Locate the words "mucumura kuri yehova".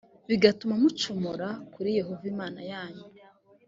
0.81-2.25